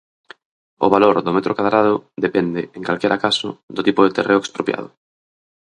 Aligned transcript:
O 0.85 0.87
valor 0.95 1.15
do 1.25 1.35
metro 1.37 1.55
cadrado 1.59 1.93
depende, 2.25 2.61
en 2.77 2.81
calquera 2.87 3.21
caso, 3.25 3.49
do 3.75 3.81
tipo 3.87 4.01
de 4.03 4.13
terreo 4.17 4.39
expropiado. 4.41 4.89